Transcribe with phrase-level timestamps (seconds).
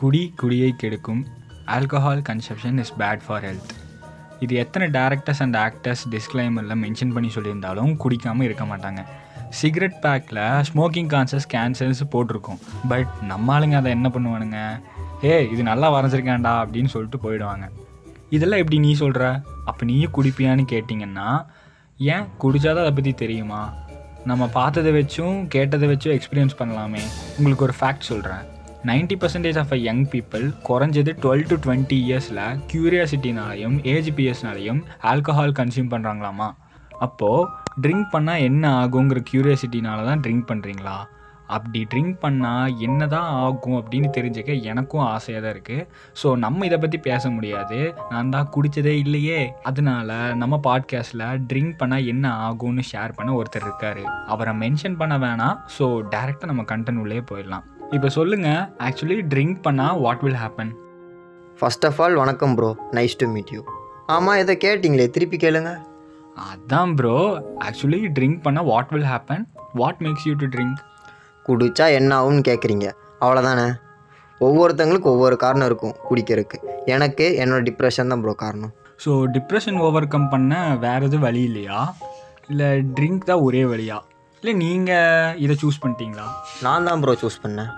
[0.00, 1.26] குடி குடியை கெடுக்கும்.
[1.66, 3.72] Alcohol consumption is bad for health
[4.40, 9.02] இது எத்தனை டேரக்டர்ஸ் அண்ட் ஆக்டர்ஸ் டிஸ்க்ளைமரில் மென்ஷன் பண்ணி சொல்லியிருந்தாலும் குடிக்காமல் இருக்க மாட்டாங்க.
[9.50, 12.60] சிகரெட் பேக்கில் ஸ்மோக்கிங் கான்சஸ் கேன்சர்ஸ் போட்டிருக்கோம்.
[12.88, 14.80] பட் நம்ம ஆளுங்க அதை என்ன பண்ணுவானுங்க?
[15.24, 17.68] ஏ இது நல்லா வரைஞ்சிருக்கேன்டா அப்படின்னு சொல்லிட்டு போயிடுவாங்க.
[18.30, 21.28] இதெல்லாம் எப்படி நீ சொல்கிற அப்போ நீயும் குடிப்பியான்னு கேட்டிங்கன்னா
[21.98, 23.74] ஏன் குடித்தாதான் அதை பற்றி தெரியுமா?
[24.24, 27.02] நம்ம பார்த்ததை வச்சும் கேட்டதை வச்சும் எக்ஸ்பீரியன்ஸ் பண்ணலாமே.
[27.38, 28.44] உங்களுக்கு ஒரு ஃபேக்ட் சொல்கிறேன்
[28.84, 34.80] 90% percentage of a young people குறைஞ்சது டுவெல் டு டுவெண்ட்டி இயர்ஸில் க்யூரியாசிட்டினாலையும் ஏஜிபிஎஸ்னாலையும்
[35.12, 36.48] ஆல்கஹால் கன்சியூம் பண்ணுறாங்களாமா
[37.04, 37.48] அப்போது
[37.84, 40.96] ட்ரிங்க் பண்ணால் என்ன ஆகுங்கிற க்யூரியாசிட்டினால தான் ட்ரிங்க் பண்ணுறீங்களா
[41.54, 45.86] அப்படி ட்ரிங்க் பண்ணால் என்ன தான் ஆகும் அப்படின்னு தெரிஞ்சுக்க எனக்கும் ஆசையாக தான் இருக்குது
[46.20, 47.78] ஸோ நம்ம இதை பற்றி பேச முடியாது.
[48.10, 49.40] நான் தான் குடித்ததே இல்லையே.
[49.62, 54.02] அதனால நம்ம பாட்காஸ்ட்டில் ட்ரிங்க் பண்ணால் என்ன ஆகும்னு ஷேர் பண்ண ஒருத்தர் இருக்கார்.
[54.26, 55.58] அவரை மென்ஷன் பண்ண வேணாம்.
[55.78, 57.66] ஸோ டேரெக்டாக நம்ம கண்டென்ட் உள்ளே போயிடலாம்.
[57.92, 60.70] இப்போ சொல்லுங்கள் ஆக்சுவலி ட்ரிங்க் பண்ணால் what will happen
[61.58, 63.60] first of all வணக்கம் bro nice to meet you
[64.06, 65.70] ஆமாம் இதை கேட்டிங்களே திருப்பி கேளுங்க.
[66.46, 70.80] அதான் ப்ரோ ஆக்சுவலி ட்ரிங்க் பண்ணால் what will happen what makes you to drink
[71.46, 72.86] குடிச்சா என்ன ஆகும்னு கேட்குறீங்க
[73.20, 73.66] அவ்வளோதானே
[74.40, 76.58] ஒவ்வொருத்தங்களுக்கும் ஒவ்வொரு காரணம் இருக்கும் குடிக்கிறதுக்கு.
[76.86, 78.72] எனக்கு என்னோட டிப்ரெஷன் தான் ப்ரோ காரணம்.
[79.04, 81.94] ஸோ டிப்ரெஷன் ஓவர் கம் பண்ண வேறு எதுவும் வழி இல்லையா?
[82.48, 83.98] இல்லை ட்ரிங்க் தான் ஒரே வழியா?
[84.44, 86.24] இல்லை நீங்கள் இதை சூஸ் பண்ணிட்டீங்களா?
[86.64, 87.70] நான் தான் ப்ரோ சூஸ் பண்ணேன்.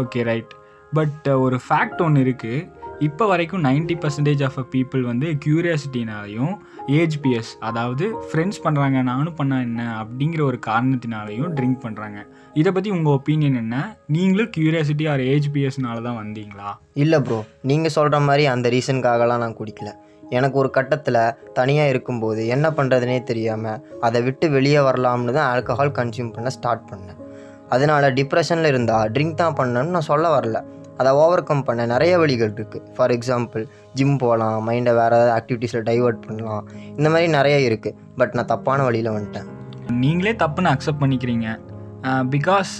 [0.00, 0.50] ஓகே ரைட்
[0.92, 2.58] பட் ஒரு ஃபேக்ட் ஒன்று இருக்குது
[3.06, 6.52] இப்போ வரைக்கும் 90% பர்சன்டேஜ் ஆஃப் அ பீப்புள் வந்து க்யூரியாசிட்டினாலையும்
[6.98, 12.18] ஏஜ்பிஎஸ் அதாவது ஃப்ரெண்ட்ஸ் பண்ணுறாங்க நானும் பண்ணா என்ன அப்படிங்கிற ஒரு காரணத்தினாலையும் ட்ரிங்க் பண்ணுறாங்க
[12.62, 13.76] இதை பற்றி உங்கள் ஒப்பீனியன் என்ன?
[14.16, 16.70] நீங்களும் க்யூரியாசிட்டி ஆர் ஏஜ்பிஎஸ்னால தான் வந்தீங்களா?
[17.04, 17.40] இல்லை ப்ரோ
[17.72, 19.90] நீங்கள் சொல்கிற மாதிரி அந்த ரீசனுக்காகலாம் நான் குடிக்கல.
[20.38, 21.20] எனக்கு ஒரு கட்டத்தில்
[21.58, 27.20] தனியாக இருக்கும்போது என்ன பண்ணுறதுனே தெரியாமல் அதை விட்டு வெளியே வரலாம்னு தான் ஆல்கஹால் கன்சியூம் பண்ண ஸ்டார்ட் பண்ணேன்.
[27.74, 30.60] அதனால் டிப்ரெஷனில் இருந்தால் ட்ரிங்க் தான் பண்ணணும்னு நான் சொல்ல வரல.
[31.00, 33.62] அதை ஓவர் கம் பண்ண நிறைய வழிகள் இருக்குது ஃபார் எக்ஸாம்பிள்
[33.98, 36.64] ஜிம் போகலாம் மைண்டை வேறு ஏதாவது ஆக்டிவிட்டீஸில் டைவர்ட் பண்ணலாம்.
[36.98, 39.48] இந்த மாதிரி நிறைய இருக்குது பட் நான் தப்பான வழியில் வந்துட்டேன்.
[40.02, 41.48] நீங்களே தப்புன்னு அக்செப்ட் பண்ணிக்கிறீங்க.
[42.34, 42.74] பிகாஸ்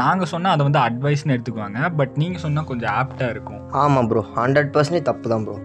[0.00, 1.80] நாங்கள் சொன்னால் அதை வந்து அட்வைஸ்னு எடுத்துக்குவாங்க.
[1.98, 3.62] பட் நீங்கள் சொன்னால் கொஞ்சம் ஆப்டாக இருக்கும்.
[3.82, 5.56] ஆமாம் ப்ரோ ஹண்ட்ரட் பர்சன்டேஜ் தப்பு தான் ப்ரோ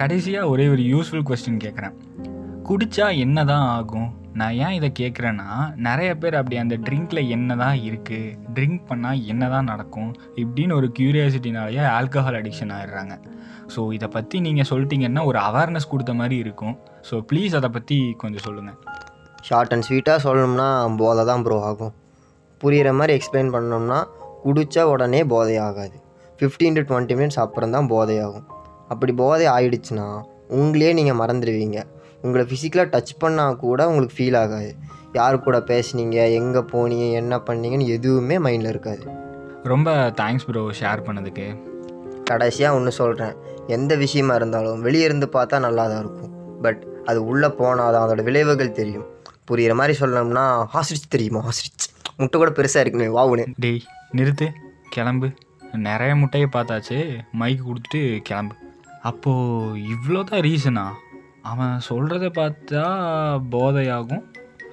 [0.00, 1.94] கடைசியாக ஒரே ஒரு யூஸ்ஃபுல் கொஸ்டின் கேட்குறேன்
[2.68, 4.08] குடித்தா என்ன தான் ஆகும்?
[4.40, 5.46] நான் ஏன் இதை கேட்குறேன்னா
[5.86, 10.10] நிறைய பேர் அப்படி அந்த ட்ரிங்க்கில் என்ன தான் இருக்குது ட்ரிங்க் பண்ணால் என்ன தான் நடக்கும்
[10.42, 13.14] இப்படின்னு ஒரு க்யூரியாசிட்டினாலேயே ஆல்கஹால் அடிக்ஷன் ஆயிடுறாங்க.
[13.74, 16.74] ஸோ இதை பற்றி நீங்கள் சொல்லிட்டீங்கன்னா ஒரு அவேர்னஸ் கொடுத்த மாதிரி இருக்கும்.
[17.10, 18.78] ஸோ ப்ளீஸ் அதை பற்றி கொஞ்சம் சொல்லுங்கள்
[19.48, 20.68] ஷார்ட் அண்ட் ஸ்வீட்டாக சொல்லணும்னா
[21.02, 21.94] போதை தான் ப்ரோ ஆகும்.
[22.60, 24.00] புரிகிற மாதிரி எக்ஸ்பிளைன் பண்ணோம்னா
[24.44, 25.96] குடித்தா உடனே போதை ஆகாது
[26.40, 28.46] ஃபிஃப்டீன் டு டுவெண்ட்டி மினிட்ஸ் அப்புறம் தான் போதை ஆகும்
[28.88, 30.06] அப்படி போதை ஆயிடுச்சுன்னா
[30.58, 31.78] உங்களையே நீங்கள் மறந்துடுவீங்க.
[32.22, 34.70] உங்களை ஃபிசிக்கலாக டச் பண்ணால் கூட உங்களுக்கு ஃபீல் ஆகாது.
[35.12, 39.04] யார் கூட பேசுனீங்க எங்கே போனீங்க என்ன பண்ணீங்கன்னு எதுவுமே மைண்டில் இருக்காது.
[39.72, 41.46] ரொம்ப தேங்க்ஸ் ப்ரோ ஷேர் பண்ணதுக்கு.
[42.24, 43.34] கடைசியாக ஒன்று சொல்கிறேன்
[43.66, 46.32] எந்த விஷயமா இருந்தாலும் வெளியே இருந்து பார்த்தா நல்லா தான் இருக்கும்.
[46.62, 49.06] பட் அது உள்ளே போனால் தான் அதோட விளைவுகள் தெரியும்.
[49.48, 51.86] புரிகிற மாதிரி சொல்லணும்னா ஹாஸ்ரிச் தெரியுமா ஹாஸ்ரிச்
[52.16, 53.46] முட்டை கூட பெருசாக இருக்குமே வாவுன்னு.
[53.58, 53.82] டேய்
[54.12, 54.48] நிறுத்து
[54.90, 55.28] கிளம்பு.
[55.88, 56.98] நிறைய முட்டையை பார்த்தாச்சு.
[57.40, 58.54] மைக்கு கொடுத்துட்டு கிளம்பு.
[59.02, 60.86] அப்போது இவ்வளோ தான் ரீசனா
[61.42, 62.84] அவன் சொல்கிறத பார்த்தா
[63.54, 64.24] போதையாகும்.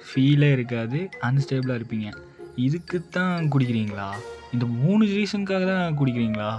[0.06, 2.08] ஃபீலே இருக்காது அன்ஸ்டேபிளாக இருப்பீங்க.
[2.54, 4.08] இதுக்கு தான் குடிக்கிறீங்களா?
[4.52, 6.50] இந்த மூணு ரீசனுக்காக தான் குடிக்கிறீங்களா?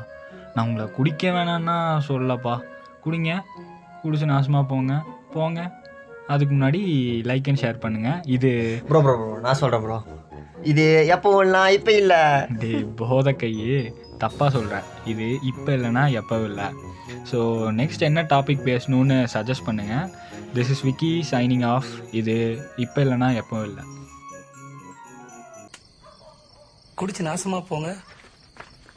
[0.55, 1.77] நான் உங்களை குடிக்க வேணான்னா
[2.09, 2.55] சொல்லப்பா
[3.05, 3.43] குடிங்க
[4.03, 5.03] குடிச்சு நாசமாக போங்க.
[5.33, 5.83] போங்க.
[6.27, 6.79] அதுக்கு முன்னாடி
[7.29, 9.97] லைக் அண்ட் ஷேர் பண்ணுங்கள் இது ப்ரோ ப்ரோ ப்ரோ நான் சொல்கிறேன் ப்ரோ
[10.71, 10.83] இது
[11.15, 12.21] எப்போ ஒன்றா இப்போ இல்லை.
[12.61, 13.77] டேய் போத கையே
[14.23, 16.67] தப்பாக சொல்கிறேன் இது இப்போ இல்லைன்னா எப்பவும் இல்லை.
[17.31, 17.39] ஸோ
[17.79, 20.07] நெக்ஸ்ட் என்ன டாபிக் பேசணும்னு சஜஸ்ட் பண்ணுங்கள்
[20.55, 22.35] this is Vicky signing off இது
[22.85, 23.83] இப்போ இல்லைன்னா எப்பவும் இல்லை.
[27.01, 27.89] குடிச்சு நாசமா போங்க.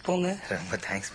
[0.07, 0.29] போங்க.
[0.57, 1.13] ரொம்ப தேங்க்ஸ்